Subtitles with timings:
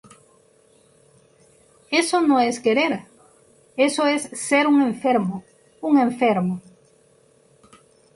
[1.91, 3.03] eso no es querer.
[3.77, 5.43] eso es ser un enfermo.
[5.79, 6.59] un enfermo.